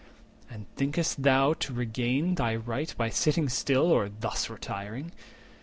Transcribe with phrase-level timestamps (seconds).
[0.49, 5.11] And think'st thou to regain Thy right by sitting still, or thus retiring?